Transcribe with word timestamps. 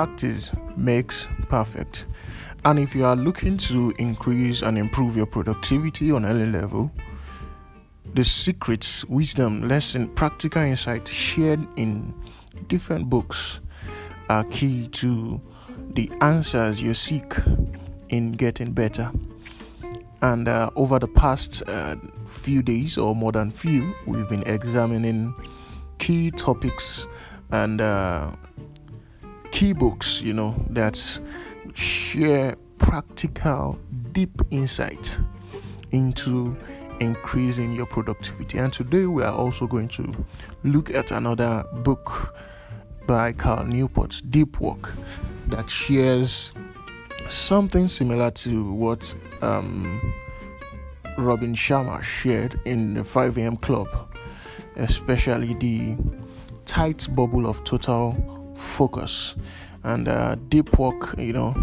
practice 0.00 0.50
makes 0.78 1.28
perfect. 1.50 2.06
And 2.64 2.78
if 2.78 2.94
you 2.94 3.04
are 3.04 3.14
looking 3.14 3.58
to 3.68 3.92
increase 3.98 4.62
and 4.62 4.78
improve 4.78 5.14
your 5.14 5.26
productivity 5.26 6.10
on 6.10 6.24
any 6.24 6.46
level, 6.46 6.90
the 8.14 8.24
secrets, 8.24 9.04
wisdom, 9.04 9.68
lesson, 9.68 10.08
practical 10.14 10.62
insight 10.62 11.06
shared 11.06 11.60
in 11.76 12.14
different 12.68 13.10
books 13.10 13.60
are 14.30 14.44
key 14.44 14.88
to 14.88 15.38
the 15.92 16.10
answers 16.22 16.80
you 16.80 16.94
seek 16.94 17.34
in 18.08 18.32
getting 18.32 18.72
better. 18.72 19.12
And 20.22 20.48
uh, 20.48 20.70
over 20.76 20.98
the 20.98 21.08
past 21.08 21.62
uh, 21.66 21.96
few 22.26 22.62
days, 22.62 22.96
or 22.96 23.14
more 23.14 23.32
than 23.32 23.50
few, 23.50 23.94
we've 24.06 24.30
been 24.30 24.44
examining 24.46 25.34
key 25.98 26.30
topics 26.30 27.06
and 27.50 27.82
uh, 27.82 28.32
key 29.50 29.72
books, 29.72 30.22
you 30.22 30.32
know, 30.32 30.54
that 30.70 31.20
share 31.74 32.56
practical, 32.78 33.78
deep 34.12 34.40
insight 34.50 35.18
into 35.92 36.56
increasing 37.00 37.74
your 37.74 37.86
productivity. 37.86 38.58
And 38.58 38.72
today 38.72 39.06
we 39.06 39.22
are 39.22 39.32
also 39.32 39.66
going 39.66 39.88
to 39.88 40.14
look 40.64 40.90
at 40.90 41.10
another 41.10 41.64
book 41.82 42.34
by 43.06 43.32
Cal 43.32 43.64
Newport, 43.64 44.22
Deep 44.30 44.60
Work, 44.60 44.92
that 45.48 45.68
shares 45.68 46.52
something 47.26 47.88
similar 47.88 48.30
to 48.30 48.72
what 48.72 49.14
um, 49.42 50.14
Robin 51.18 51.54
Sharma 51.54 52.02
shared 52.02 52.60
in 52.64 52.94
the 52.94 53.04
5 53.04 53.38
a.m. 53.38 53.56
club, 53.56 53.88
especially 54.76 55.54
the 55.54 55.96
tight 56.66 57.08
bubble 57.14 57.46
of 57.46 57.64
total 57.64 58.39
focus. 58.60 59.36
And 59.82 60.08
uh, 60.08 60.36
Deep 60.48 60.78
Work, 60.78 61.14
you 61.18 61.32
know, 61.32 61.54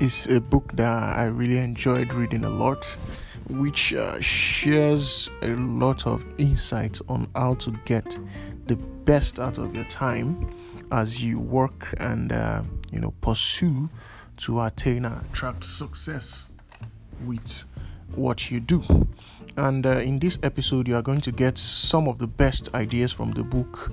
is 0.00 0.26
a 0.28 0.40
book 0.40 0.70
that 0.74 1.18
I 1.18 1.24
really 1.24 1.58
enjoyed 1.58 2.14
reading 2.14 2.44
a 2.44 2.50
lot, 2.50 2.84
which 3.48 3.92
uh, 3.94 4.20
shares 4.20 5.28
a 5.42 5.48
lot 5.48 6.06
of 6.06 6.24
insights 6.38 7.02
on 7.08 7.28
how 7.34 7.54
to 7.54 7.72
get 7.84 8.18
the 8.66 8.76
best 8.76 9.40
out 9.40 9.58
of 9.58 9.74
your 9.74 9.84
time 9.84 10.50
as 10.92 11.22
you 11.22 11.40
work 11.40 11.92
and 11.98 12.32
uh, 12.32 12.62
you 12.92 13.00
know 13.00 13.12
pursue 13.20 13.88
to 14.36 14.60
attain 14.60 15.04
and 15.04 15.24
attract 15.32 15.64
success 15.64 16.48
with 17.24 17.64
what 18.16 18.50
you 18.50 18.60
do. 18.60 18.82
And 19.56 19.86
uh, 19.86 19.98
in 19.98 20.18
this 20.18 20.38
episode, 20.42 20.88
you 20.88 20.96
are 20.96 21.02
going 21.02 21.20
to 21.22 21.32
get 21.32 21.58
some 21.58 22.08
of 22.08 22.18
the 22.18 22.26
best 22.26 22.74
ideas 22.74 23.12
from 23.12 23.32
the 23.32 23.42
book 23.42 23.92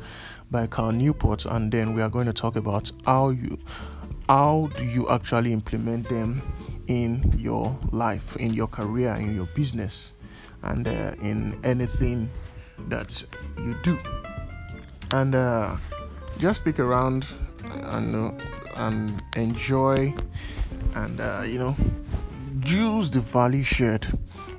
by 0.51 0.67
Cal 0.67 0.91
Newport, 0.91 1.45
and 1.45 1.71
then 1.71 1.93
we 1.93 2.01
are 2.01 2.09
going 2.09 2.27
to 2.27 2.33
talk 2.33 2.55
about 2.55 2.91
how 3.05 3.29
you 3.29 3.57
how 4.27 4.69
do 4.77 4.85
you 4.85 5.09
actually 5.09 5.51
implement 5.51 6.07
them 6.07 6.41
in 6.87 7.33
your 7.37 7.77
life, 7.91 8.35
in 8.37 8.53
your 8.53 8.67
career, 8.67 9.15
in 9.15 9.35
your 9.35 9.47
business, 9.47 10.13
and 10.63 10.87
uh, 10.87 11.13
in 11.21 11.59
anything 11.63 12.29
that 12.87 13.23
you 13.57 13.75
do. 13.83 13.99
And 15.11 15.35
uh, 15.35 15.77
just 16.37 16.61
stick 16.61 16.79
around 16.79 17.27
and 17.63 18.15
uh, 18.15 18.31
and 18.75 19.21
enjoy, 19.35 20.13
and 20.95 21.19
uh, 21.19 21.43
you 21.45 21.59
know, 21.59 21.75
use 22.65 23.11
the 23.11 23.19
value 23.19 23.63
shared 23.63 24.07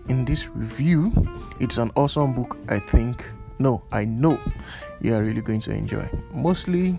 in 0.09 0.25
this 0.25 0.49
review. 0.49 1.13
It's 1.61 1.79
an 1.79 1.91
awesome 1.97 2.35
book, 2.35 2.59
I 2.69 2.79
think. 2.79 3.25
No, 3.59 3.83
I 3.93 4.05
know 4.05 4.39
you 5.01 5.15
are 5.15 5.23
really 5.23 5.41
going 5.41 5.61
to 5.63 5.73
enjoy. 5.73 6.09
Mostly 6.33 6.97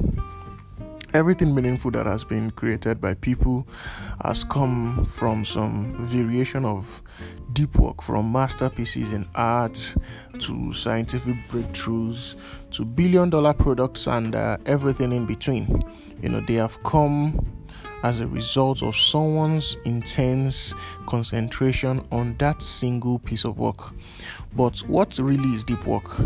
everything 1.14 1.54
meaningful 1.54 1.92
that 1.92 2.06
has 2.06 2.24
been 2.24 2.52
created 2.52 3.02
by 3.02 3.14
people 3.16 3.68
has 4.24 4.44
come 4.44 5.04
from 5.04 5.44
some 5.44 5.94
variation 6.00 6.64
of 6.64 7.02
deep 7.52 7.76
work 7.76 8.02
from 8.02 8.32
masterpieces 8.32 9.12
in 9.12 9.28
art 9.36 9.96
to 10.40 10.72
scientific 10.72 11.36
breakthroughs 11.50 12.36
to 12.72 12.86
billion 12.86 13.30
dollar 13.30 13.54
products 13.54 14.08
and 14.08 14.36
uh, 14.36 14.58
everything 14.66 15.12
in 15.12 15.26
between 15.26 15.84
you 16.22 16.30
know 16.30 16.40
they 16.48 16.54
have 16.54 16.82
come 16.84 17.38
as 18.04 18.20
a 18.20 18.28
result 18.28 18.84
of 18.84 18.96
someone's 18.96 19.78
intense 19.86 20.74
concentration 21.08 22.06
on 22.12 22.34
that 22.36 22.62
single 22.62 23.20
piece 23.20 23.46
of 23.46 23.60
work 23.60 23.92
but 24.56 24.78
what 24.88 25.18
really 25.20 25.50
is 25.50 25.64
deep 25.64 25.86
work 25.86 26.20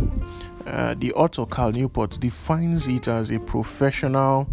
uh, 0.67 0.95
the 0.97 1.13
author 1.13 1.45
Cal 1.45 1.71
Newport 1.71 2.19
defines 2.19 2.87
it 2.87 3.07
as 3.07 3.29
a 3.29 3.39
professional 3.39 4.47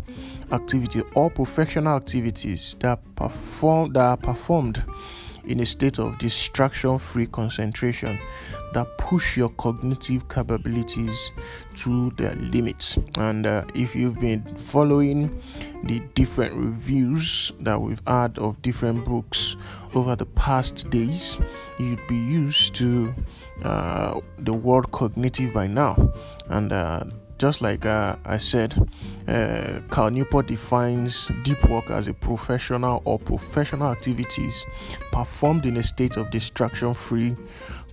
activity 0.53 1.03
or 1.15 1.31
professional 1.31 1.97
activities 1.97 2.77
that 2.81 3.01
perform 3.17 3.93
that 3.95 4.01
are 4.01 4.17
performed 4.17 4.85
in 5.47 5.61
a 5.61 5.67
state 5.67 5.99
of 5.99 6.19
distraction-free 6.19 7.27
concentration 7.27 8.19
that 8.75 8.87
push 8.99 9.37
your 9.37 9.49
cognitive 9.51 10.29
capabilities 10.29 11.33
to 11.75 12.11
their 12.11 12.35
limits. 12.37 12.99
And 13.17 13.47
uh, 13.47 13.65
if 13.75 13.97
you've 13.97 14.21
been 14.21 14.43
following 14.57 15.43
the 15.85 16.01
different 16.15 16.55
reviews 16.55 17.53
that 17.61 17.81
we've 17.81 18.03
had 18.07 18.39
of 18.39 18.61
different 18.63 19.05
books 19.05 19.57
over 19.95 20.17
the 20.17 20.27
past 20.27 20.89
days, 20.91 21.39
you'd 21.79 22.07
be 22.09 22.17
used 22.17 22.75
to 22.77 23.15
uh, 23.63 24.21
the 24.39 24.53
word 24.53 24.91
cognitive 24.93 25.53
by 25.53 25.67
now. 25.67 26.13
And 26.49 26.73
uh, 26.73 27.05
just 27.43 27.61
like 27.61 27.85
uh, 27.87 28.15
I 28.25 28.39
said, 28.39 28.73
uh, 29.27 30.11
Newport 30.11 30.47
defines 30.47 31.29
deep 31.43 31.69
work 31.69 31.91
as 31.91 32.07
a 32.07 32.15
professional 32.15 33.03
or 33.05 33.19
professional 33.19 33.91
activities 33.91 34.65
performed 35.11 35.67
in 35.67 35.77
a 35.77 35.83
state 35.83 36.17
of 36.17 36.31
distraction 36.31 36.95
free 36.95 37.35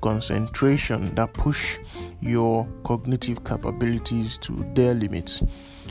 concentration 0.02 1.16
that 1.16 1.34
push 1.34 1.80
your 2.22 2.68
cognitive 2.84 3.44
capabilities 3.44 4.38
to 4.38 4.64
their 4.76 4.94
limits. 4.94 5.42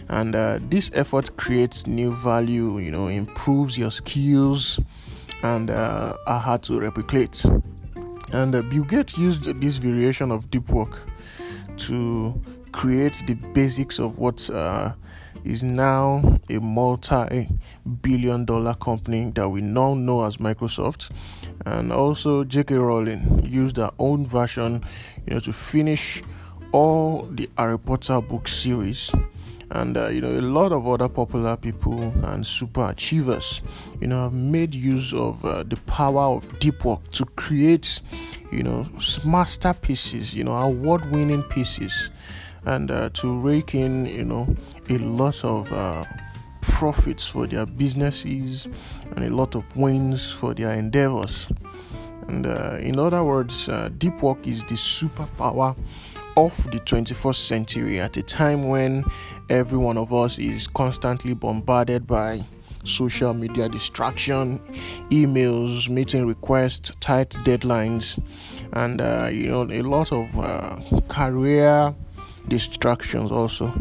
And 0.09 0.37
uh, 0.37 0.61
this 0.69 0.93
effort 0.95 1.37
creates 1.37 1.85
new 1.89 2.15
value 2.15 2.79
you 2.79 2.93
know 2.93 3.09
improves 3.09 3.77
your 3.77 3.91
skills 3.91 4.79
and 5.43 5.69
uh, 5.71 6.17
are 6.29 6.39
hard 6.39 6.63
to 6.63 6.79
replicate. 6.79 7.45
And 8.31 8.55
uh, 8.55 8.63
bill 8.63 8.85
gates 8.85 9.19
used 9.19 9.47
this 9.61 9.79
variation 9.79 10.31
of 10.31 10.49
deep 10.49 10.69
work 10.69 10.97
to 11.79 12.41
create 12.79 13.25
the 13.27 13.35
basics 13.35 13.99
of 13.99 14.19
what 14.19 14.49
uh, 14.51 14.93
is 15.45 15.65
now 15.65 16.23
a 16.49 16.61
multi 16.61 17.49
billion 18.03 18.45
dollar 18.45 18.73
company 18.75 19.33
that 19.35 19.49
we 19.49 19.61
now 19.61 19.95
know 19.95 20.23
as 20.23 20.37
Microsoft. 20.37 21.11
And 21.67 21.93
also, 21.93 22.45
J.K. 22.45 22.77
Rowling 22.77 23.45
used 23.45 23.79
her 23.79 23.91
own 23.99 24.25
version 24.25 24.85
you 25.27 25.35
know, 25.35 25.41
to 25.41 25.53
finish 25.53 26.23
all 26.71 27.27
the 27.33 27.51
Harry 27.59 27.81
Potter 27.81 28.21
book 28.21 28.47
series. 28.47 29.11
And 29.73 29.97
uh, 29.97 30.11
you 30.11 30.21
know, 30.21 30.29
a 30.29 30.41
lot 30.41 30.71
of 30.71 30.87
other 30.87 31.09
popular 31.09 31.57
people 31.57 32.01
and 32.27 32.47
super 32.47 32.91
achievers, 32.91 33.61
you 34.01 34.07
know, 34.07 34.23
have 34.23 34.33
made 34.33 34.73
use 34.73 35.13
of 35.13 35.45
uh, 35.45 35.65
the 35.65 35.79
power 35.89 36.37
of 36.37 36.61
deep 36.61 36.85
work 36.85 37.11
to 37.11 37.25
create, 37.25 38.01
you 38.53 38.63
know, 38.63 38.87
masterpieces, 39.25 40.33
you 40.33 40.45
know, 40.45 40.53
award-winning 40.57 41.43
pieces 41.43 42.11
and 42.65 42.91
uh, 42.91 43.11
to 43.15 43.39
rake 43.41 43.75
in, 43.75 44.07
you 44.07 44.25
know, 44.25 44.55
a 44.89 44.99
lot 44.99 45.45
of 45.45 45.73
uh, 45.73 46.05
profits 46.61 47.27
for 47.27 47.47
their 47.47 47.67
businesses 47.67 48.67
and 49.17 49.25
a 49.25 49.31
lot 49.31 49.55
of 49.55 49.65
wins 49.77 50.31
for 50.31 50.55
their 50.55 50.73
endeavors. 50.75 51.49
And 52.29 52.47
uh, 52.47 52.79
in 52.81 52.99
other 52.99 53.25
words, 53.25 53.69
uh, 53.69 53.89
deep 53.99 54.23
work 54.23 54.47
is 54.47 54.63
the 54.65 54.75
superpower 54.75 55.77
of 56.37 56.65
the 56.71 56.79
21st 56.81 57.47
century 57.47 58.01
at 58.01 58.17
a 58.17 58.23
time 58.23 58.69
when 58.69 59.05
every 59.49 59.79
one 59.79 59.97
of 59.97 60.13
us 60.13 60.39
is 60.39 60.69
constantly 60.69 61.35
bombarded 61.35 62.07
by 62.07 62.45
social 62.85 63.35
media 63.35 63.69
distraction, 63.69 64.61
emails, 65.11 65.89
meeting 65.89 66.27
requests, 66.27 66.93
tight 67.01 67.31
deadlines, 67.45 68.23
and 68.75 69.01
uh, 69.01 69.29
you 69.33 69.49
know 69.49 69.63
a 69.65 69.83
lot 69.83 70.13
of 70.13 70.39
uh, 70.39 70.77
career 71.09 71.95
distractions 72.49 73.31
also 73.31 73.73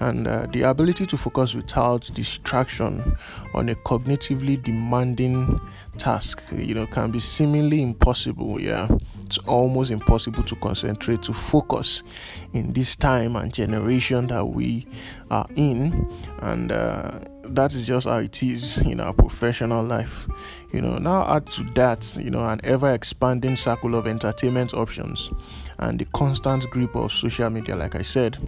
and 0.00 0.26
uh, 0.26 0.46
the 0.52 0.62
ability 0.62 1.06
to 1.06 1.16
focus 1.16 1.54
without 1.54 2.10
distraction 2.14 3.16
on 3.54 3.68
a 3.68 3.74
cognitively 3.74 4.62
demanding 4.62 5.60
task 5.98 6.42
you 6.56 6.74
know 6.74 6.86
can 6.86 7.10
be 7.10 7.18
seemingly 7.18 7.82
impossible 7.82 8.60
yeah. 8.60 8.88
It's 9.26 9.38
almost 9.38 9.90
impossible 9.90 10.44
to 10.44 10.54
concentrate 10.56 11.22
to 11.24 11.32
focus 11.32 12.04
in 12.52 12.72
this 12.72 12.94
time 12.94 13.34
and 13.34 13.52
generation 13.52 14.28
that 14.28 14.46
we 14.46 14.86
are 15.32 15.48
in 15.56 16.08
and 16.42 16.70
uh, 16.70 17.18
that 17.42 17.74
is 17.74 17.86
just 17.86 18.06
how 18.06 18.18
it 18.18 18.40
is 18.44 18.78
in 18.78 19.00
our 19.00 19.12
professional 19.12 19.82
life 19.82 20.28
you 20.72 20.80
know. 20.80 20.98
Now 20.98 21.26
add 21.28 21.46
to 21.48 21.64
that 21.74 22.16
you 22.20 22.30
know 22.30 22.46
an 22.46 22.60
ever 22.62 22.92
expanding 22.92 23.56
circle 23.56 23.96
of 23.96 24.06
entertainment 24.06 24.74
options 24.74 25.32
and 25.78 25.98
the 25.98 26.04
constant 26.06 26.68
grip 26.70 26.94
of 26.96 27.12
social 27.12 27.50
media 27.50 27.76
like 27.76 27.94
i 27.94 28.02
said 28.02 28.38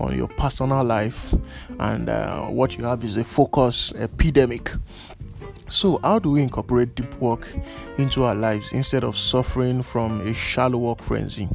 on 0.00 0.16
your 0.16 0.28
personal 0.28 0.82
life, 0.82 1.34
and 1.78 2.08
uh, 2.08 2.46
what 2.46 2.76
you 2.76 2.84
have 2.84 3.04
is 3.04 3.16
a 3.16 3.24
focus 3.24 3.92
epidemic. 3.96 4.72
So, 5.68 6.00
how 6.02 6.18
do 6.18 6.30
we 6.30 6.42
incorporate 6.42 6.94
deep 6.96 7.14
work 7.20 7.46
into 7.98 8.24
our 8.24 8.34
lives 8.34 8.72
instead 8.72 9.04
of 9.04 9.16
suffering 9.16 9.82
from 9.82 10.20
a 10.26 10.34
shallow 10.34 10.78
work 10.78 11.02
frenzy? 11.02 11.48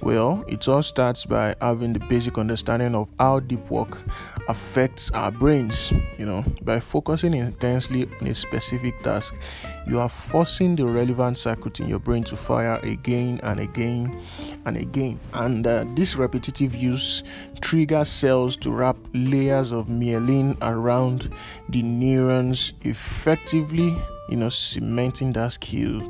Well, 0.00 0.44
it 0.46 0.68
all 0.68 0.82
starts 0.82 1.24
by 1.24 1.54
having 1.60 1.94
the 1.94 2.00
basic 2.00 2.36
understanding 2.36 2.94
of 2.94 3.10
how 3.18 3.40
deep 3.40 3.70
work 3.70 4.02
affects 4.48 5.10
our 5.12 5.30
brains. 5.30 5.92
You 6.18 6.26
know, 6.26 6.44
by 6.62 6.80
focusing 6.80 7.32
intensely 7.32 8.08
on 8.20 8.26
a 8.26 8.34
specific 8.34 9.02
task, 9.02 9.34
you 9.86 9.98
are 9.98 10.08
forcing 10.08 10.76
the 10.76 10.86
relevant 10.86 11.38
circuit 11.38 11.80
in 11.80 11.88
your 11.88 12.00
brain 12.00 12.22
to 12.24 12.36
fire 12.36 12.76
again 12.82 13.40
and 13.42 13.60
again 13.60 14.20
and 14.66 14.76
again. 14.76 15.18
And 15.32 15.66
uh, 15.66 15.84
this 15.94 16.16
repetitive 16.16 16.74
use 16.74 17.22
triggers 17.60 18.10
cells 18.10 18.56
to 18.58 18.70
wrap 18.70 18.96
layers 19.14 19.72
of 19.72 19.86
myelin 19.86 20.58
around 20.60 21.32
the 21.70 21.82
neurons, 21.82 22.74
effectively, 22.82 23.96
you 24.28 24.36
know, 24.36 24.48
cementing 24.48 25.32
that 25.34 25.52
skill. 25.52 26.02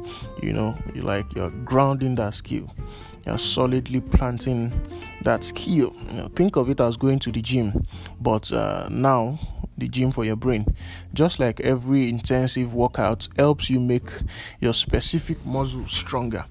You 0.42 0.52
know, 0.52 0.76
like 0.94 1.34
you're 1.34 1.50
grounding 1.50 2.14
that 2.16 2.34
skill 2.34 2.70
you're 3.26 3.38
solidly 3.38 4.00
planting 4.00 4.72
that 5.22 5.44
skill. 5.44 5.94
You 6.10 6.16
know, 6.16 6.28
think 6.34 6.56
of 6.56 6.68
it 6.70 6.80
as 6.80 6.96
going 6.96 7.18
to 7.20 7.32
the 7.32 7.40
gym, 7.42 7.86
but 8.20 8.52
uh, 8.52 8.88
now 8.90 9.38
the 9.76 9.88
gym 9.88 10.12
for 10.12 10.24
your 10.24 10.36
brain. 10.36 10.66
Just 11.14 11.38
like 11.40 11.60
every 11.60 12.08
intensive 12.08 12.74
workout 12.74 13.28
helps 13.36 13.70
you 13.70 13.80
make 13.80 14.08
your 14.60 14.72
specific 14.74 15.44
muscle 15.44 15.86
stronger, 15.86 16.44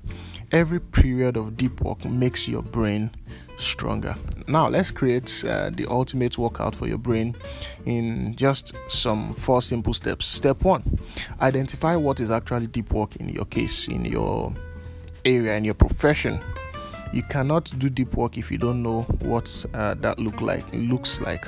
every 0.54 0.80
period 0.80 1.36
of 1.36 1.58
deep 1.58 1.82
work 1.82 2.06
makes 2.06 2.48
your 2.48 2.62
brain 2.62 3.12
stronger. 3.58 4.16
Now, 4.48 4.68
let's 4.70 4.92
create 4.92 5.44
uh, 5.46 5.72
the 5.72 5.88
ultimate 5.88 6.38
workout 6.38 6.76
for 6.76 6.88
your 6.88 6.98
brain 6.98 7.36
in 7.86 8.36
just 8.36 8.74
some 8.88 9.34
four 9.34 9.62
simple 9.62 9.94
steps. 9.94 10.26
Step 10.26 10.64
one 10.64 11.00
identify 11.42 11.96
what 11.96 12.20
is 12.20 12.32
actually 12.32 12.68
deep 12.68 12.94
work 12.94 13.16
in 13.18 13.30
your 13.30 13.46
case, 13.46 13.88
in 13.88 14.06
your 14.06 14.54
area, 15.26 15.56
in 15.58 15.66
your 15.66 15.74
profession 15.74 16.40
you 17.14 17.22
cannot 17.22 17.72
do 17.78 17.90
deep 17.90 18.16
work 18.16 18.38
if 18.38 18.52
you 18.52 18.58
don't 18.58 18.82
know 18.82 19.04
what 19.20 19.66
uh, 19.76 19.94
that 19.94 20.20
look 20.20 20.42
like 20.42 20.66
looks 20.74 21.22
like 21.22 21.46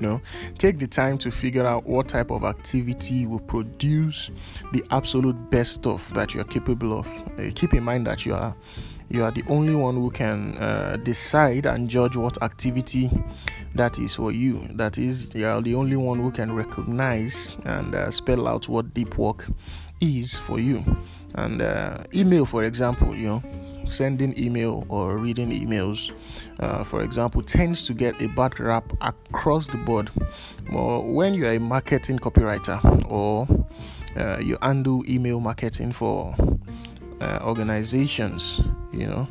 know 0.00 0.20
take 0.58 0.78
the 0.78 0.86
time 0.86 1.18
to 1.18 1.30
figure 1.30 1.66
out 1.66 1.86
what 1.86 2.08
type 2.08 2.30
of 2.30 2.44
activity 2.44 3.26
will 3.26 3.40
produce 3.40 4.30
the 4.72 4.84
absolute 4.90 5.50
best 5.50 5.74
stuff 5.74 6.12
that 6.14 6.34
you're 6.34 6.44
capable 6.44 6.98
of. 6.98 7.06
Uh, 7.38 7.50
keep 7.54 7.74
in 7.74 7.82
mind 7.82 8.06
that 8.06 8.24
you 8.26 8.34
are 8.34 8.54
you 9.08 9.24
are 9.24 9.32
the 9.32 9.42
only 9.48 9.74
one 9.74 9.96
who 9.96 10.10
can 10.10 10.56
uh, 10.58 10.96
decide 11.02 11.66
and 11.66 11.90
judge 11.90 12.16
what 12.16 12.40
activity 12.42 13.10
that 13.74 13.98
is 13.98 14.14
for 14.14 14.30
you. 14.30 14.68
That 14.72 14.98
is 14.98 15.34
you 15.34 15.46
are 15.46 15.60
the 15.60 15.74
only 15.74 15.96
one 15.96 16.20
who 16.20 16.30
can 16.30 16.52
recognize 16.52 17.56
and 17.64 17.94
uh, 17.94 18.10
spell 18.10 18.46
out 18.46 18.68
what 18.68 18.94
deep 18.94 19.18
work 19.18 19.46
is 20.00 20.38
for 20.38 20.60
you. 20.60 20.84
And 21.34 21.60
uh, 21.60 22.04
email 22.14 22.46
for 22.46 22.64
example 22.64 23.14
you 23.14 23.26
know 23.26 23.42
sending 23.86 24.38
email 24.38 24.84
or 24.88 25.16
reading 25.18 25.50
emails, 25.50 26.12
uh, 26.60 26.84
for 26.84 27.02
example, 27.02 27.42
tends 27.42 27.86
to 27.86 27.94
get 27.94 28.20
a 28.22 28.28
bad 28.28 28.58
rap 28.60 28.92
across 29.00 29.66
the 29.66 29.76
board. 29.78 30.10
Well, 30.72 31.02
when 31.02 31.34
you 31.34 31.46
are 31.46 31.54
a 31.54 31.60
marketing 31.60 32.18
copywriter 32.18 32.80
or 33.10 33.46
uh, 34.16 34.38
you 34.40 34.58
handle 34.62 35.04
email 35.08 35.40
marketing 35.40 35.92
for 35.92 36.34
uh, 37.20 37.40
organizations, 37.42 38.60
you 38.92 39.06
know, 39.06 39.28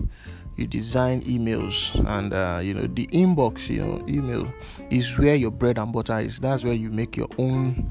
you 0.59 0.67
design 0.67 1.21
emails 1.21 1.95
and 2.07 2.33
uh, 2.33 2.59
you 2.61 2.73
know 2.73 2.85
the 2.87 3.07
inbox 3.07 3.69
you 3.69 3.79
know 3.79 4.03
email 4.07 4.51
is 4.89 5.17
where 5.17 5.35
your 5.35 5.51
bread 5.51 5.77
and 5.77 5.93
butter 5.93 6.19
is 6.19 6.37
that's 6.39 6.65
where 6.65 6.73
you 6.73 6.89
make 6.89 7.15
your 7.15 7.29
own 7.37 7.89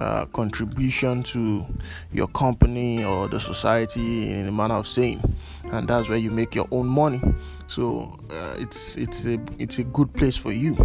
uh, 0.00 0.26
contribution 0.26 1.22
to 1.22 1.66
your 2.12 2.28
company 2.28 3.04
or 3.04 3.28
the 3.28 3.40
society 3.40 4.30
in 4.30 4.48
a 4.48 4.52
manner 4.52 4.74
of 4.74 4.86
saying, 4.86 5.22
and 5.72 5.88
that's 5.88 6.08
where 6.08 6.18
you 6.18 6.30
make 6.30 6.54
your 6.54 6.68
own 6.70 6.86
money. 6.86 7.20
So 7.66 8.18
uh, 8.30 8.54
it's 8.58 8.96
it's 8.96 9.26
a 9.26 9.38
it's 9.58 9.78
a 9.78 9.84
good 9.84 10.12
place 10.14 10.36
for 10.36 10.52
you 10.52 10.76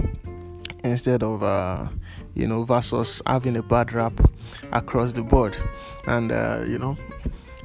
instead 0.83 1.23
of 1.23 1.43
uh, 1.43 1.87
you 2.33 2.47
know 2.47 2.63
versus 2.63 3.21
having 3.25 3.57
a 3.57 3.63
bad 3.63 3.93
rap 3.93 4.13
across 4.71 5.13
the 5.13 5.21
board, 5.21 5.57
and 6.07 6.31
uh, 6.31 6.63
you 6.67 6.77
know. 6.77 6.97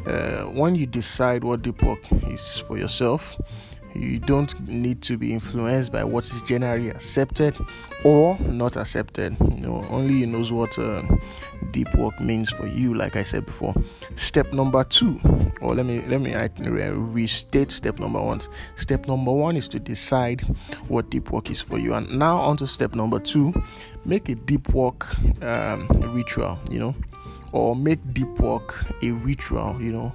Uh, 0.06 0.44
when 0.54 0.74
you 0.74 0.86
decide 0.86 1.44
what 1.44 1.60
deep 1.60 1.82
work 1.82 2.00
is 2.30 2.60
for 2.60 2.78
yourself, 2.78 3.36
you 3.94 4.18
don't 4.18 4.58
need 4.68 5.02
to 5.02 5.16
be 5.16 5.32
influenced 5.32 5.92
by 5.92 6.04
what 6.04 6.24
is 6.24 6.42
generally 6.42 6.90
accepted 6.90 7.56
or 8.04 8.38
not 8.40 8.76
accepted. 8.76 9.36
You 9.40 9.60
know 9.60 9.86
only 9.90 10.14
you 10.14 10.26
knows 10.26 10.52
what 10.52 10.78
uh, 10.78 11.02
deep 11.70 11.92
work 11.94 12.20
means 12.20 12.50
for 12.50 12.66
you 12.66 12.94
like 12.94 13.16
i 13.16 13.22
said 13.22 13.46
before. 13.46 13.74
Step 14.16 14.52
number 14.52 14.84
two 14.84 15.20
or 15.60 15.74
let 15.74 15.86
me 15.86 16.02
let 16.08 16.20
me 16.20 16.34
restate 16.34 17.70
step 17.70 17.98
number 17.98 18.20
one. 18.20 18.40
Step 18.76 19.06
number 19.06 19.32
one 19.32 19.56
is 19.56 19.68
to 19.68 19.80
decide 19.80 20.40
what 20.88 21.10
deep 21.10 21.30
work 21.30 21.50
is 21.50 21.60
for 21.60 21.78
you. 21.78 21.94
And 21.94 22.18
now 22.18 22.38
on 22.38 22.56
to 22.58 22.66
step 22.66 22.94
number 22.94 23.18
two 23.18 23.52
make 24.04 24.28
a 24.28 24.34
deep 24.34 24.68
work 24.70 25.16
um, 25.42 25.88
ritual 26.12 26.58
you 26.70 26.78
know 26.78 26.94
or 27.52 27.74
make 27.74 27.98
deep 28.12 28.38
work 28.40 28.84
a 29.02 29.10
ritual 29.10 29.76
you 29.80 29.92
know 29.92 30.12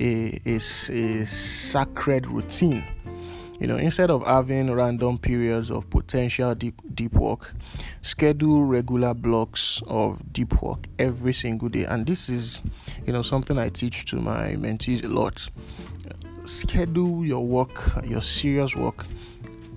a, 0.00 0.40
a, 0.46 0.56
a 0.56 1.26
sacred 1.26 2.26
routine 2.26 2.84
you 3.60 3.66
know, 3.66 3.76
instead 3.76 4.10
of 4.10 4.26
having 4.26 4.72
random 4.72 5.18
periods 5.18 5.70
of 5.70 5.88
potential 5.90 6.54
deep, 6.54 6.80
deep 6.94 7.14
work, 7.14 7.52
schedule 8.02 8.64
regular 8.64 9.14
blocks 9.14 9.82
of 9.86 10.20
deep 10.32 10.60
work 10.62 10.86
every 10.98 11.32
single 11.32 11.68
day. 11.68 11.84
And 11.84 12.06
this 12.06 12.28
is, 12.28 12.60
you 13.06 13.12
know, 13.12 13.22
something 13.22 13.56
I 13.56 13.68
teach 13.68 14.04
to 14.06 14.16
my 14.16 14.54
mentees 14.56 15.04
a 15.04 15.08
lot. 15.08 15.48
Schedule 16.44 17.24
your 17.24 17.44
work, 17.44 18.04
your 18.04 18.20
serious 18.20 18.76
work 18.76 19.06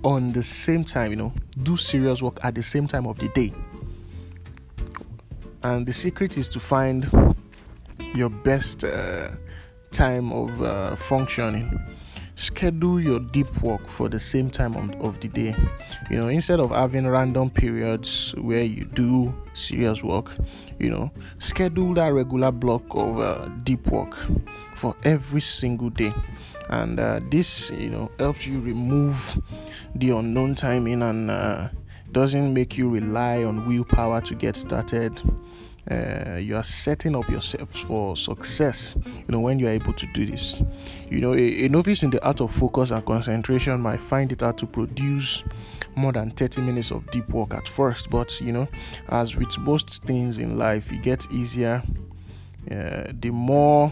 on 0.02 0.32
the 0.32 0.42
same 0.42 0.84
time, 0.84 1.10
you 1.10 1.16
know, 1.16 1.32
do 1.62 1.76
serious 1.76 2.22
work 2.22 2.38
at 2.42 2.54
the 2.54 2.62
same 2.62 2.86
time 2.86 3.06
of 3.06 3.18
the 3.18 3.28
day. 3.28 3.52
And 5.62 5.86
the 5.86 5.92
secret 5.92 6.38
is 6.38 6.48
to 6.50 6.60
find 6.60 7.10
your 8.14 8.30
best 8.30 8.84
uh, 8.84 9.30
time 9.90 10.32
of 10.32 10.62
uh, 10.62 10.96
functioning 10.96 11.78
schedule 12.40 12.98
your 12.98 13.20
deep 13.20 13.62
work 13.62 13.86
for 13.86 14.08
the 14.08 14.18
same 14.18 14.48
time 14.48 14.74
of 15.00 15.20
the 15.20 15.28
day. 15.28 15.54
You 16.10 16.16
know 16.18 16.28
instead 16.28 16.58
of 16.58 16.70
having 16.70 17.06
random 17.06 17.50
periods 17.50 18.34
where 18.38 18.62
you 18.62 18.86
do 18.86 19.34
serious 19.52 20.02
work 20.02 20.34
you 20.78 20.88
know 20.88 21.10
schedule 21.38 21.92
that 21.94 22.12
regular 22.12 22.50
block 22.50 22.82
of 22.90 23.18
uh, 23.20 23.46
deep 23.62 23.86
work 23.88 24.16
for 24.74 24.96
every 25.04 25.42
single 25.42 25.90
day. 25.90 26.14
And 26.70 26.98
uh, 26.98 27.20
this 27.30 27.70
you 27.72 27.90
know 27.90 28.10
helps 28.18 28.46
you 28.46 28.60
remove 28.60 29.38
the 29.94 30.10
unknown 30.10 30.54
timing 30.54 31.02
and 31.02 31.30
uh, 31.30 31.68
doesn't 32.12 32.54
make 32.54 32.78
you 32.78 32.88
rely 32.88 33.44
on 33.44 33.68
willpower 33.68 34.20
to 34.22 34.34
get 34.34 34.56
started 34.56 35.20
uh, 35.90 36.36
you 36.36 36.56
are 36.56 36.64
setting 36.64 37.16
up 37.16 37.28
yourself 37.28 37.70
for 37.70 38.16
success 38.16 38.96
you 39.06 39.24
know 39.28 39.40
when 39.40 39.58
you 39.58 39.66
are 39.66 39.70
able 39.72 39.92
to 39.92 40.06
do 40.08 40.26
this. 40.26 40.62
You 41.10 41.20
know 41.20 41.34
a, 41.34 41.66
a 41.66 41.68
novice 41.68 42.02
in 42.02 42.10
the 42.10 42.24
art 42.24 42.40
of 42.40 42.50
focus 42.50 42.90
and 42.90 43.04
concentration 43.04 43.80
might 43.80 44.00
find 44.00 44.32
it 44.32 44.40
hard 44.40 44.58
to 44.58 44.66
produce 44.66 45.44
more 45.96 46.12
than 46.12 46.30
30 46.30 46.62
minutes 46.62 46.90
of 46.90 47.10
deep 47.10 47.28
work 47.30 47.54
at 47.54 47.66
first 47.66 48.10
but 48.10 48.40
you 48.40 48.52
know 48.52 48.68
as 49.08 49.36
with 49.36 49.58
most 49.58 50.02
things 50.04 50.38
in 50.38 50.56
life 50.56 50.92
it 50.92 51.02
gets 51.02 51.26
easier 51.30 51.82
uh, 52.70 53.04
the 53.20 53.30
more 53.30 53.88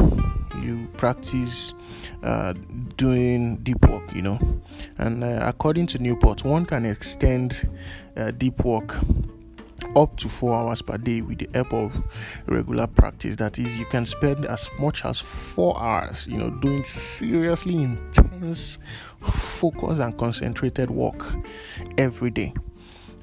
you 0.62 0.88
practice 0.96 1.74
uh, 2.22 2.52
doing 2.96 3.56
deep 3.58 3.80
work 3.88 4.14
you 4.14 4.22
know. 4.22 4.38
And 4.98 5.24
uh, 5.24 5.40
according 5.42 5.86
to 5.88 5.98
newport 5.98 6.44
one 6.44 6.66
can 6.66 6.84
extend 6.84 7.68
uh, 8.16 8.30
deep 8.32 8.64
work 8.64 8.98
up 9.96 10.16
to 10.16 10.28
four 10.28 10.56
hours 10.56 10.82
per 10.82 10.98
day 10.98 11.20
with 11.20 11.38
the 11.38 11.48
help 11.54 11.72
of 11.72 12.02
regular 12.46 12.86
practice. 12.86 13.36
That 13.36 13.58
is, 13.58 13.78
you 13.78 13.86
can 13.86 14.06
spend 14.06 14.46
as 14.46 14.70
much 14.78 15.04
as 15.04 15.20
four 15.20 15.80
hours, 15.80 16.26
you 16.26 16.36
know, 16.36 16.50
doing 16.50 16.84
seriously 16.84 17.76
intense, 17.76 18.78
focused, 19.20 20.00
and 20.00 20.16
concentrated 20.16 20.90
work 20.90 21.34
every 21.96 22.30
day 22.30 22.52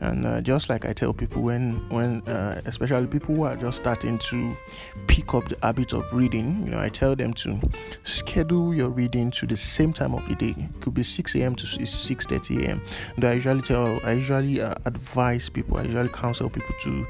and 0.05 0.25
uh, 0.25 0.41
just 0.41 0.69
like 0.69 0.85
i 0.85 0.93
tell 0.93 1.13
people 1.13 1.41
when 1.41 1.83
when 1.89 2.21
uh, 2.27 2.61
especially 2.65 3.07
people 3.07 3.35
who 3.35 3.43
are 3.43 3.55
just 3.55 3.77
starting 3.77 4.17
to 4.17 4.55
pick 5.07 5.33
up 5.33 5.47
the 5.49 5.57
habit 5.63 5.93
of 5.93 6.11
reading 6.13 6.63
you 6.65 6.71
know 6.71 6.79
i 6.79 6.89
tell 6.89 7.15
them 7.15 7.33
to 7.33 7.59
schedule 8.03 8.73
your 8.73 8.89
reading 8.89 9.31
to 9.31 9.45
the 9.45 9.57
same 9.57 9.91
time 9.91 10.13
of 10.13 10.27
the 10.27 10.35
day. 10.35 10.55
It 10.57 10.81
could 10.81 10.93
be 10.93 11.03
6 11.03 11.35
a.m 11.35 11.55
to 11.55 11.65
6.30 11.65 12.63
a.m 12.63 12.81
and 13.15 13.25
i 13.25 13.33
usually 13.33 13.61
tell 13.61 13.99
i 14.03 14.13
usually 14.13 14.61
uh, 14.61 14.75
advise 14.85 15.49
people 15.49 15.77
i 15.77 15.83
usually 15.83 16.09
counsel 16.09 16.49
people 16.49 16.75
to 16.83 17.05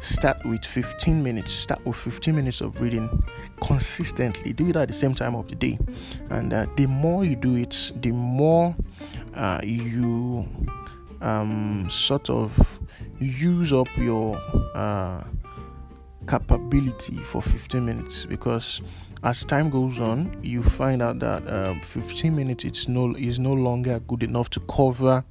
start 0.00 0.44
with 0.44 0.64
15 0.64 1.22
minutes 1.22 1.52
start 1.52 1.84
with 1.86 1.96
15 1.96 2.34
minutes 2.34 2.60
of 2.60 2.80
reading 2.80 3.08
consistently. 3.62 4.52
Do 4.52 4.68
it 4.68 4.76
at 4.76 4.88
the 4.88 4.94
same 4.94 5.14
time 5.14 5.34
of 5.34 5.48
the 5.48 5.54
day. 5.54 5.78
And 6.30 6.52
uh, 6.52 6.66
the 6.76 6.86
more 6.86 7.24
you 7.24 7.36
do 7.36 7.56
it 7.56 7.92
the 7.96 8.10
more 8.10 8.74
uh, 9.34 9.60
you 9.62 10.46
um, 11.22 11.88
sort 11.88 12.28
of 12.30 12.80
use 13.18 13.72
up 13.72 13.88
your 13.96 14.36
uh, 14.74 15.22
capability 16.28 17.16
for 17.16 17.42
15 17.42 17.84
minutes 17.84 18.26
because 18.26 18.80
as 19.24 19.44
time 19.44 19.70
goes 19.70 20.00
on 20.00 20.36
you 20.42 20.62
find 20.62 21.02
out 21.02 21.18
that 21.18 21.46
um, 21.52 21.80
15 21.80 22.34
minutes 22.34 22.64
it's 22.64 22.88
no 22.88 23.14
is 23.14 23.38
no 23.38 23.52
longer 23.52 24.00
good 24.00 24.22
enough 24.22 24.50
to 24.50 24.60
cover 24.60 25.24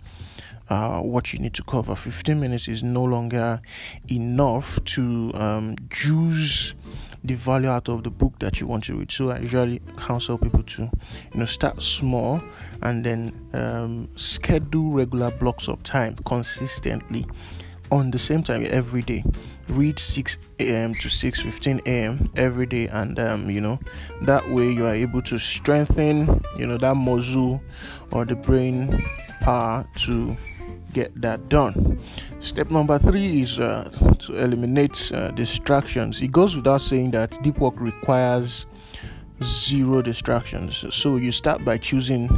uh, 0.72 1.02
what 1.02 1.34
you 1.34 1.40
need 1.40 1.54
to 1.54 1.64
cover. 1.64 1.96
15 1.96 2.40
minutes 2.40 2.70
is 2.70 2.82
no 2.82 3.04
longer 3.04 3.62
enough 4.10 4.82
to 4.86 5.32
um, 5.34 5.76
juice 5.90 6.74
the 7.24 7.36
value 7.36 7.70
out 7.70 7.90
of 7.90 8.04
the 8.04 8.10
book 8.10 8.40
that 8.40 8.60
you 8.60 8.68
want 8.68 8.86
to 8.86 8.96
read. 8.96 9.12
So 9.12 9.30
I 9.30 9.40
usually 9.40 9.82
counsel 9.98 10.38
people 10.38 10.64
to, 10.64 10.84
you 10.84 11.40
know, 11.40 11.46
start 11.46 11.82
small 11.82 12.42
and 12.82 13.04
then 13.04 13.50
um, 13.54 14.10
schedule 14.16 14.92
regular 14.92 15.32
blocks 15.32 15.68
of 15.68 15.84
time 15.84 16.16
consistently 16.26 17.26
on 17.92 18.10
the 18.10 18.20
same 18.20 18.42
time 18.42 18.66
every 18.70 19.02
day 19.02 19.24
read 19.68 20.00
6 20.00 20.38
a.m 20.60 20.94
to 20.94 21.08
6.15 21.08 21.86
a.m 21.86 22.32
every 22.36 22.66
day 22.66 22.88
and 22.88 23.20
um, 23.20 23.50
you 23.50 23.62
know 23.62 23.80
that 24.22 24.50
way 24.50 24.70
you 24.70 24.86
are 24.86 24.96
able 24.96 25.22
to 25.22 25.38
strengthen 25.38 26.42
you 26.58 26.66
know 26.66 26.78
that 26.78 26.96
muscle 26.96 27.62
or 28.12 28.26
the 28.26 28.36
brain 28.36 29.02
power 29.42 29.86
to 29.96 30.36
get 30.94 31.20
that 31.22 31.50
done 31.50 32.00
step 32.40 32.70
number 32.72 32.98
three 32.98 33.42
is 33.42 33.60
uh, 33.60 33.90
to 34.20 34.34
eliminate 34.36 35.12
uh, 35.14 35.32
distractions 35.32 36.22
it 36.22 36.32
goes 36.32 36.56
without 36.56 36.82
saying 36.82 37.12
that 37.12 37.38
deep 37.44 37.60
work 37.60 37.76
requires 37.78 38.66
zero 39.44 40.02
distractions. 40.02 40.86
So 40.94 41.16
you 41.16 41.32
start 41.32 41.66
by 41.66 41.78
choosing 41.78 42.30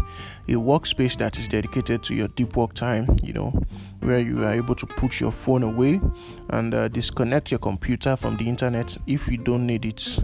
a 0.48 0.54
workspace 0.54 1.18
that 1.18 1.38
is 1.38 1.48
dedicated 1.48 2.04
to 2.04 2.16
your 2.16 2.28
deep 2.30 2.56
work 2.56 2.74
time, 2.74 3.18
you 3.24 3.34
know, 3.34 3.54
where 4.02 4.20
you 4.20 4.44
are 4.44 4.54
able 4.54 4.76
to 4.76 4.86
put 4.86 5.20
your 5.20 5.32
phone 5.32 5.64
away 5.64 6.02
and 6.50 6.74
uh, 6.74 6.88
disconnect 6.90 7.52
your 7.52 7.60
computer 7.60 8.16
from 8.16 8.38
the 8.38 8.48
internet 8.48 8.98
if 9.08 9.28
you 9.30 9.38
don't 9.38 9.66
need 9.66 9.86
it 9.86 10.20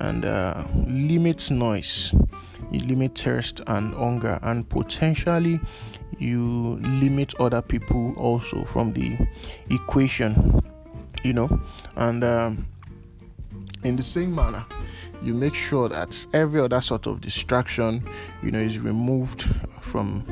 and 0.00 0.24
uh, 0.24 0.64
limit 0.86 1.50
noise. 1.50 2.14
You 2.70 2.80
limit 2.80 3.18
thirst 3.18 3.60
and 3.66 3.94
hunger, 3.94 4.38
and 4.42 4.68
potentially 4.68 5.60
you 6.20 6.78
limit 7.00 7.34
other 7.40 7.62
people 7.62 8.12
also 8.16 8.64
from 8.64 8.92
the 8.92 9.16
equation, 9.70 10.60
you 11.24 11.32
know, 11.32 11.60
and 11.96 12.22
um, 12.22 12.66
in 13.84 13.96
the 13.96 14.02
same 14.02 14.34
manner 14.34 14.64
you 15.22 15.34
make 15.34 15.54
sure 15.54 15.88
that 15.88 16.26
every 16.32 16.60
other 16.60 16.80
sort 16.80 17.06
of 17.06 17.20
distraction 17.20 18.02
you 18.42 18.50
know 18.50 18.58
is 18.58 18.78
removed 18.78 19.48
from 19.80 20.24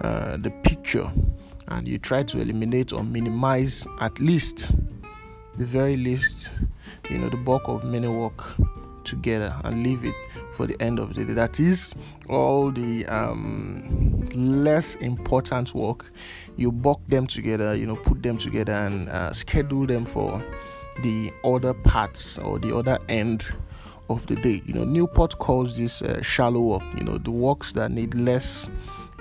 uh, 0.00 0.36
the 0.38 0.50
picture. 0.62 1.10
And 1.68 1.86
you 1.86 1.98
try 1.98 2.24
to 2.24 2.40
eliminate 2.40 2.92
or 2.92 3.04
minimize 3.04 3.86
at 4.00 4.18
least 4.18 4.76
the 5.56 5.64
very 5.64 5.96
least 5.96 6.50
you 7.08 7.18
know 7.18 7.28
the 7.28 7.36
bulk 7.36 7.68
of 7.68 7.84
many 7.84 8.08
work 8.08 8.56
together 9.04 9.54
and 9.64 9.82
leave 9.82 10.04
it 10.04 10.14
for 10.52 10.66
the 10.66 10.80
end 10.80 10.98
of 10.98 11.14
the 11.14 11.24
day 11.24 11.32
that 11.32 11.60
is 11.60 11.94
all 12.28 12.70
the 12.70 13.06
um, 13.06 14.24
less 14.34 14.94
important 14.96 15.74
work 15.74 16.10
you 16.56 16.70
bulk 16.70 17.00
them 17.08 17.26
together 17.26 17.74
you 17.74 17.86
know 17.86 17.96
put 17.96 18.22
them 18.22 18.36
together 18.36 18.72
and 18.72 19.08
uh, 19.08 19.32
schedule 19.32 19.86
them 19.86 20.04
for 20.04 20.42
the 21.02 21.32
other 21.44 21.72
parts 21.74 22.38
or 22.38 22.58
the 22.58 22.74
other 22.76 22.98
end 23.08 23.44
of 24.10 24.26
the 24.26 24.36
day. 24.36 24.62
You 24.66 24.74
know, 24.74 24.84
Newport 24.84 25.38
calls 25.38 25.76
this 25.76 26.02
uh, 26.02 26.20
shallow 26.20 26.60
work, 26.60 26.82
you 26.96 27.04
know, 27.04 27.18
the 27.18 27.30
works 27.30 27.72
that 27.72 27.90
need 27.90 28.14
less 28.14 28.68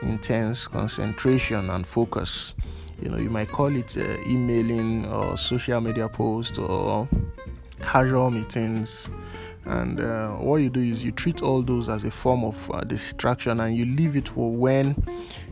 intense 0.01 0.67
concentration 0.67 1.69
and 1.69 1.85
focus. 1.85 2.55
You 3.01 3.09
know, 3.09 3.17
you 3.17 3.29
might 3.29 3.49
call 3.49 3.73
it 3.75 3.97
uh, 3.97 4.17
emailing 4.27 5.05
or 5.05 5.37
social 5.37 5.79
media 5.79 6.09
post 6.09 6.57
or 6.59 7.07
casual 7.81 8.31
meetings. 8.31 9.09
And 9.65 9.99
uh, 9.99 10.29
what 10.31 10.57
you 10.57 10.69
do 10.69 10.81
is 10.81 11.03
you 11.03 11.11
treat 11.11 11.41
all 11.41 11.61
those 11.61 11.89
as 11.89 12.03
a 12.03 12.11
form 12.11 12.43
of 12.43 12.71
uh, 12.71 12.81
distraction 12.81 13.59
and 13.59 13.75
you 13.75 13.85
leave 13.85 14.15
it 14.15 14.27
for 14.29 14.51
when 14.51 14.95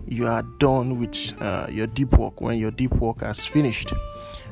you 0.07 0.27
are 0.27 0.43
done 0.59 0.99
with 0.99 1.33
uh, 1.39 1.67
your 1.69 1.87
deep 1.87 2.17
work, 2.17 2.41
when 2.41 2.57
your 2.57 2.71
deep 2.71 2.93
work 2.95 3.21
has 3.21 3.45
finished. 3.45 3.93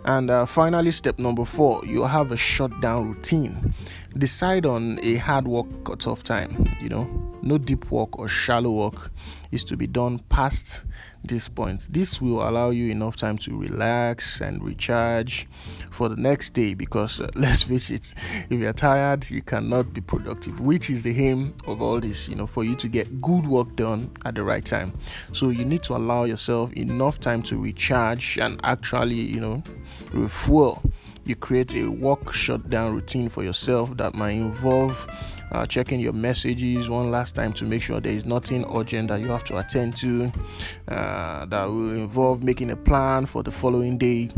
And 0.05 0.29
uh, 0.29 0.45
finally, 0.45 0.91
step 0.91 1.17
number 1.17 1.45
four, 1.45 1.83
you 1.85 2.03
have 2.03 2.31
a 2.31 2.38
shutdown 2.38 3.07
routine. 3.07 3.74
Decide 4.15 4.65
on 4.65 5.00
a 5.01 5.15
hard 5.15 5.47
work 5.47 5.65
cut-off 5.83 6.24
time. 6.24 6.69
You 6.79 6.89
know, 6.89 7.25
no 7.45 7.57
deep 7.57 7.89
work 7.91 8.19
or 8.19 8.27
shallow 8.27 8.71
work 8.71 9.11
is 9.51 9.63
to 9.65 9.77
be 9.77 9.87
done 9.87 10.19
past 10.29 10.83
this 11.23 11.49
point. 11.49 11.87
This 11.89 12.21
will 12.21 12.47
allow 12.47 12.69
you 12.69 12.91
enough 12.91 13.15
time 13.15 13.37
to 13.39 13.57
relax 13.57 14.41
and 14.41 14.63
recharge 14.63 15.47
for 15.91 16.09
the 16.09 16.15
next 16.15 16.53
day 16.53 16.73
because 16.73 17.21
uh, 17.21 17.29
let's 17.35 17.63
face 17.63 17.89
it, 17.89 18.13
if 18.49 18.59
you're 18.59 18.73
tired, 18.73 19.29
you 19.29 19.41
cannot 19.41 19.93
be 19.93 20.01
productive, 20.01 20.59
which 20.59 20.89
is 20.89 21.03
the 21.03 21.27
aim 21.27 21.55
of 21.67 21.81
all 21.81 21.99
this, 21.99 22.27
you 22.27 22.35
know, 22.35 22.47
for 22.47 22.63
you 22.63 22.75
to 22.75 22.87
get 22.87 23.21
good 23.21 23.47
work 23.47 23.75
done 23.75 24.11
at 24.25 24.35
the 24.35 24.43
right 24.43 24.65
time. 24.65 24.93
So 25.31 25.49
you 25.49 25.65
need 25.65 25.83
to 25.83 25.95
allow 25.95 26.25
yourself 26.25 26.71
enough 26.73 27.19
time 27.19 27.41
to 27.43 27.57
recharge 27.57 28.37
and 28.37 28.59
actually, 28.63 29.15
you 29.15 29.39
know, 29.39 29.63
refuel. 30.13 30.81
You 31.25 31.36
create 31.36 31.74
a 31.74 31.88
work 31.88 32.34
shutdown 32.34 32.94
routine 32.94 33.29
for 33.29 33.44
yourself 33.44 33.98
that 33.98 34.13
might 34.13 34.32
involve 34.32 35.08
uh, 35.51 35.65
checking 35.65 36.00
your 36.00 36.13
messages 36.13 36.89
one 36.89 37.10
last 37.12 37.34
time 37.34 37.53
to 37.53 37.65
make 37.65 37.82
sure 37.82 38.00
there 38.00 38.12
is 38.12 38.25
nothing 38.25 38.65
urgent 38.75 39.08
that 39.08 39.22
you 39.22 39.27
have 39.27 39.44
to 39.46 39.58
attend 39.58 39.96
to 39.98 40.32
uh, 40.88 41.46
that 41.46 41.65
will 41.65 41.91
involve 41.91 42.44
making 42.44 42.72
a 42.72 42.75
plan 42.75 43.25
for 43.25 43.41
the 43.41 43.51
following 43.51 43.98
day 43.98 44.29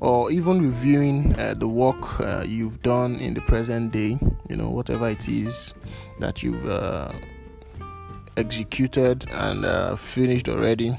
or 0.00 0.30
even 0.30 0.60
reviewing 0.60 1.34
uh, 1.38 1.54
the 1.54 1.66
work 1.66 2.20
uh, 2.20 2.44
you've 2.46 2.80
done 2.82 3.16
in 3.16 3.34
the 3.34 3.40
present 3.42 3.92
day 3.92 4.18
you 4.48 4.56
know 4.56 4.68
whatever 4.68 5.08
it 5.08 5.28
is 5.28 5.74
that 6.20 6.42
you've 6.42 6.68
uh, 6.68 7.10
executed 8.36 9.28
and 9.30 9.64
uh, 9.64 9.96
finished 9.96 10.48
already 10.48 10.96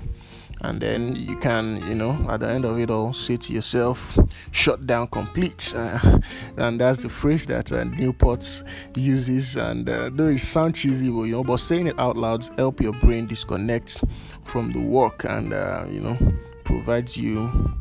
and 0.61 0.81
then 0.81 1.15
you 1.15 1.37
can 1.37 1.77
you 1.87 1.95
know 1.95 2.25
at 2.29 2.39
the 2.39 2.49
end 2.49 2.65
of 2.65 2.79
it 2.79 2.89
all 2.89 3.13
say 3.13 3.37
to 3.37 3.53
yourself 3.53 4.17
shut 4.51 4.85
down 4.87 5.07
complete. 5.07 5.73
Uh, 5.75 6.19
and 6.57 6.79
that's 6.79 6.99
the 6.99 7.09
phrase 7.09 7.45
that 7.47 7.71
uh, 7.71 7.83
newport 7.83 8.63
uses. 8.95 9.55
And 9.55 9.87
uh, 9.87 10.09
though 10.13 10.27
it 10.27 10.39
sounds 10.39 10.79
cheesy 10.79 11.09
but 11.09 11.23
you 11.23 11.33
know 11.33 11.43
but 11.43 11.57
saying 11.57 11.87
it 11.87 11.99
out 11.99 12.17
loud 12.17 12.47
help 12.57 12.81
your 12.81 12.93
brain 12.93 13.27
disconnect 13.27 14.03
from 14.45 14.71
the 14.71 14.79
work 14.79 15.25
and 15.25 15.53
uh, 15.53 15.85
you 15.89 15.99
know 15.99 16.17
provides 16.63 17.17
you 17.17 17.71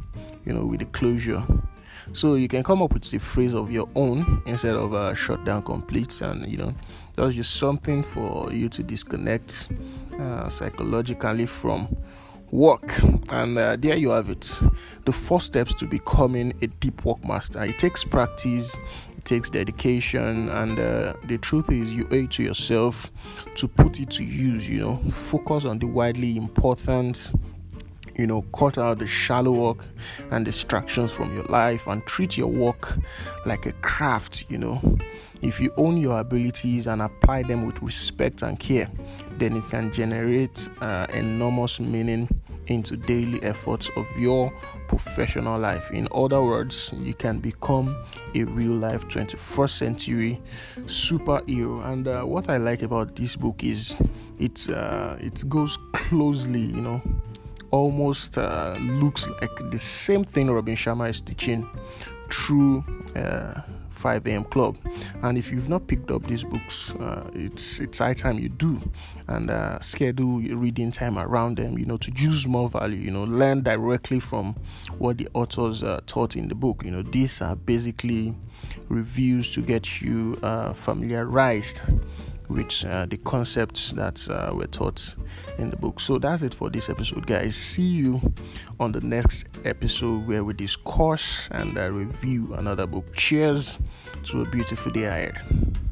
you 0.45 0.53
know 0.53 0.65
with 0.67 0.81
the 0.81 0.87
closure. 0.87 1.43
So 2.13 2.35
you 2.35 2.47
can 2.49 2.63
come 2.63 2.83
up 2.83 2.95
with 2.95 3.11
the 3.11 3.19
phrase 3.19 3.53
of 3.53 3.71
your 3.71 3.89
own 3.97 4.43
instead 4.47 4.77
of 4.77 4.95
uh, 4.95 5.13
shut 5.15 5.45
down 5.45 5.63
complete. 5.63 6.21
And 6.21 6.47
you 6.47 6.59
know 6.59 6.75
that's 7.17 7.35
just 7.35 7.57
something 7.57 8.03
for 8.03 8.53
you 8.53 8.69
to 8.69 8.83
disconnect 8.83 9.69
uh, 10.21 10.49
psychologically 10.49 11.47
from 11.47 11.89
work 12.51 12.99
and 13.31 13.59
uh, 13.59 13.77
there 13.77 13.97
you 13.97 14.11
have 14.11 14.31
it. 14.31 14.61
The 15.05 15.13
four 15.13 15.41
steps 15.41 15.75
to 15.75 15.87
becoming 15.87 16.53
a 16.63 16.67
deep 16.67 17.05
work 17.05 17.25
master. 17.25 17.65
It 17.65 17.79
takes 17.79 18.05
practice 18.05 18.77
it 19.17 19.25
takes 19.25 19.51
dedication 19.51 20.49
and 20.51 20.79
uh, 20.79 21.15
the 21.25 21.39
truth 21.39 21.71
is 21.71 21.95
you 21.95 22.07
owe 22.11 22.15
it 22.15 22.31
to 22.33 22.43
yourself 22.43 23.11
to 23.57 23.69
put 23.69 24.01
it 24.01 24.11
to 24.11 24.25
use 24.25 24.69
you 24.69 24.81
know. 24.81 24.97
Focus 25.11 25.65
on 25.65 25.79
the 25.79 25.87
widely 25.87 26.37
important 26.37 27.33
you 28.17 28.27
know 28.27 28.43
cut 28.55 28.79
out 28.79 28.99
the 28.99 29.07
shallow 29.07 29.53
work 29.53 29.87
and 30.31 30.45
distractions 30.45 31.13
from 31.13 31.35
your 31.35 31.45
life 31.47 31.87
and 31.87 32.05
treat 32.07 32.37
your 32.37 32.49
work 32.49 32.97
like 33.45 33.67
a 33.67 33.73
craft 33.73 34.45
you 34.49 34.59
know 34.59 34.81
if 35.43 35.61
you 35.61 35.73
own 35.77 35.97
your 35.97 36.19
abilities 36.19 36.87
and 36.87 37.03
apply 37.03 37.43
them 37.43 37.67
with 37.67 37.81
respect 37.83 38.43
and 38.43 38.59
care 38.59 38.91
then 39.39 39.57
it 39.57 39.69
can 39.69 39.93
generate 39.93 40.69
uh, 40.81 41.07
enormous 41.13 41.79
meaning 41.79 42.29
into 42.69 42.97
daily 42.97 43.43
efforts 43.43 43.91
of 43.97 44.09
your 44.19 44.53
professional 44.89 45.59
life. 45.59 45.91
In 45.91 46.09
other 46.13 46.43
words, 46.43 46.93
you 46.99 47.15
can 47.15 47.39
become 47.39 47.97
a 48.35 48.45
real 48.45 48.73
life 48.73 49.07
21st 49.09 49.71
century 49.71 50.41
superhero. 50.85 51.85
And 51.87 52.09
uh, 52.09 52.23
what 52.23 52.49
I 52.49 52.57
like 52.57 52.83
about 52.83 53.17
this 53.17 53.37
book 53.37 53.63
is 53.63 53.97
it 54.39 54.69
uh, 54.71 55.17
it 55.21 55.49
goes 55.49 55.79
closely, 55.93 56.61
you 56.61 56.81
know, 56.81 57.03
almost 57.71 58.39
uh, 58.39 58.77
looks 58.81 59.29
like 59.29 59.71
the 59.71 59.79
same 59.79 60.25
thing 60.25 60.51
Robin 60.51 60.77
Sharma 60.77 61.09
is 61.11 61.21
teaching 61.21 61.69
through 62.31 62.85
uh, 63.15 63.61
5 63.91 64.27
a.m. 64.27 64.45
Club. 64.45 64.77
And 65.23 65.39
if 65.39 65.51
you've 65.51 65.69
not 65.69 65.87
picked 65.87 66.11
up 66.11 66.27
these 66.27 66.45
books, 66.45 66.93
uh, 66.95 67.29
it's 67.35 67.81
it's 67.81 67.99
high 67.99 68.15
time 68.15 68.39
you 68.39 68.49
do, 68.49 68.81
and 69.29 69.51
uh, 69.51 69.81
schedule 69.81 70.41
your 70.41 70.59
reading 70.59 70.91
time 70.91 71.19
around 71.19 71.57
them. 71.57 71.79
You 71.79 71.87
know, 71.87 71.97
to 71.97 72.13
use 72.15 72.47
more 72.47 72.69
value. 72.69 72.99
You 72.99 73.11
know, 73.11 73.25
learn 73.25 73.63
directly 73.63 74.21
from 74.21 74.55
what 74.99 75.19
the 75.19 75.29
authors 75.35 75.83
uh, 75.83 76.01
taught 76.07 76.37
in 76.37 76.49
the 76.49 76.55
book. 76.55 76.85
You 76.85 76.91
know, 76.91 77.03
these 77.03 77.41
are 77.41 77.57
basically 77.57 78.35
reviews 78.89 79.53
to 79.55 79.63
get 79.63 80.01
you 80.01 80.39
uh, 80.43 80.73
familiarized 80.73 81.83
with 82.49 82.85
uh, 82.85 83.07
the 83.07 83.17
concepts 83.19 83.93
that 83.93 84.29
uh, 84.31 84.55
were 84.55 84.67
taught 84.67 85.15
in 85.59 85.71
the 85.71 85.77
book. 85.77 86.01
So 86.01 86.19
that's 86.19 86.43
it 86.43 86.55
for 86.55 86.71
this 86.71 86.91
episode, 86.91 87.27
guys. 87.27 87.57
See 87.57 87.83
you 87.83 88.21
on 88.81 88.93
the 88.93 89.01
next 89.01 89.47
episode 89.65 90.27
where 90.27 90.45
we 90.45 90.55
discuss 90.55 91.49
and 91.53 91.77
uh, 91.77 91.91
review 91.91 92.55
another 92.55 92.87
book. 92.87 93.15
Cheers 93.15 93.79
to 94.25 94.43
a 94.43 94.45
beautiful 94.45 94.93
day 94.93 95.05
ahead. 95.05 95.86